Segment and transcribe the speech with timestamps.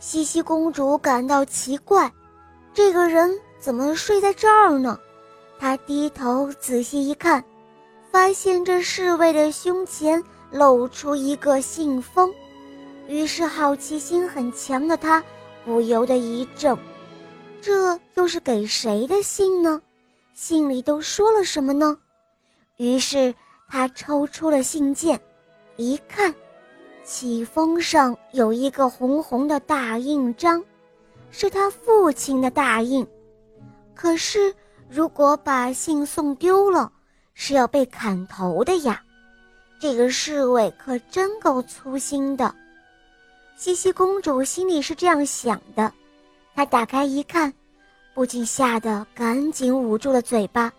[0.00, 2.12] 西西公主感到奇怪，
[2.72, 4.98] 这个人怎么睡在这儿呢？
[5.58, 7.44] 她低头仔细一看，
[8.10, 10.22] 发现这侍卫的胸前
[10.52, 12.32] 露出一个信封，
[13.08, 15.22] 于是好奇心很强的她
[15.64, 16.78] 不由得一怔：
[17.60, 19.82] 这又是给谁的信呢？
[20.32, 21.98] 信里都说了什么呢？
[22.76, 23.34] 于是
[23.68, 25.20] 她抽出了信件，
[25.76, 26.32] 一看。
[27.08, 30.62] 启封上有一个红红的大印章，
[31.30, 33.04] 是他父亲的大印。
[33.94, 34.54] 可是，
[34.90, 36.92] 如果把信送丢了，
[37.32, 39.02] 是要被砍头的呀！
[39.80, 42.54] 这个侍卫可真够粗心的。
[43.56, 45.90] 西西公主心里是这样想的，
[46.54, 47.50] 她打开一看，
[48.12, 50.70] 不禁吓得赶紧捂住了嘴巴，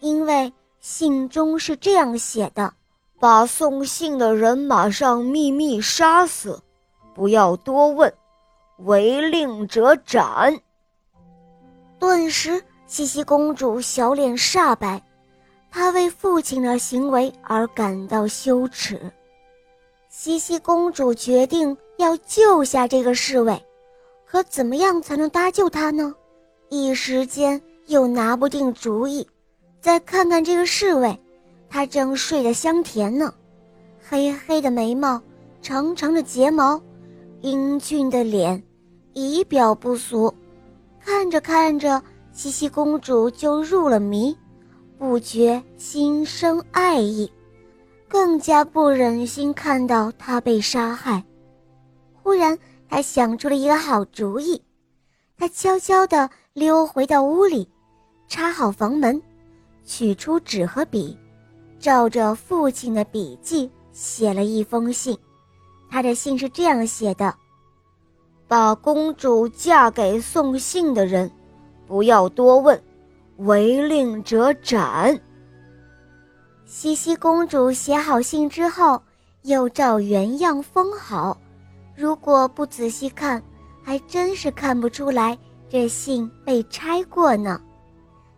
[0.00, 2.74] 因为信中是这样写的。
[3.22, 6.60] 把送信的人马上秘密杀死，
[7.14, 8.12] 不要多问，
[8.78, 10.58] 违令者斩。
[12.00, 15.00] 顿时，茜茜公主小脸煞白，
[15.70, 19.00] 她为父亲的行为而感到羞耻。
[20.10, 23.64] 茜茜公主决定要救下这个侍卫，
[24.26, 26.12] 可怎么样才能搭救他呢？
[26.70, 29.24] 一时间又拿不定主意。
[29.80, 31.16] 再看看这个侍卫。
[31.72, 33.32] 他正睡得香甜呢，
[34.06, 35.18] 黑黑的眉毛，
[35.62, 36.78] 长长的睫毛，
[37.40, 38.62] 英俊的脸，
[39.14, 40.32] 仪表不俗。
[41.00, 44.36] 看着看着，茜茜公主就入了迷，
[44.98, 47.32] 不觉心生爱意，
[48.06, 51.24] 更加不忍心看到他被杀害。
[52.22, 54.60] 忽然，她想出了一个好主意，
[55.38, 57.66] 她悄悄地溜回到屋里，
[58.28, 59.22] 插好房门，
[59.86, 61.16] 取出纸和笔。
[61.82, 65.18] 照着父亲的笔记写了一封信，
[65.90, 67.34] 他的信是这样写的
[68.46, 71.28] ：“把公主嫁给送信的人，
[71.84, 72.80] 不要多问，
[73.38, 75.20] 违令者斩。”
[76.64, 79.02] 茜茜公主写好信之后，
[79.42, 81.36] 又照原样封好。
[81.96, 83.42] 如果不仔细看，
[83.82, 85.36] 还真是看不出来
[85.68, 87.60] 这信被拆过呢。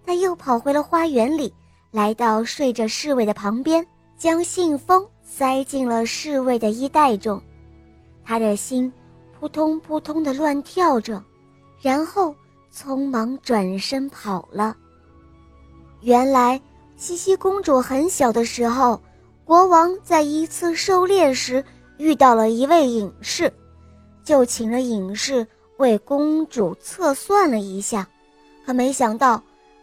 [0.07, 1.53] 她又跑回了花园里。
[1.95, 3.87] 来到睡着侍卫的旁边，
[4.19, 7.41] 将信封塞进了侍卫的衣袋中，
[8.25, 8.93] 他的心
[9.39, 11.23] 扑通扑通的乱跳着，
[11.81, 12.35] 然后
[12.75, 14.77] 匆忙转身跑了。
[16.01, 16.61] 原来，
[16.97, 19.01] 茜茜公主很小的时候，
[19.45, 21.65] 国王在一次狩猎时
[21.99, 23.53] 遇到了一位隐士，
[24.25, 28.05] 就请了隐士为公主测算了一下，
[28.67, 29.41] 可没想到，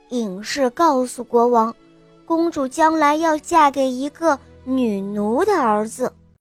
[0.09, 1.73] 隐士告诉国王。
[2.31, 6.13] 公主将来要嫁给一个女奴的儿子。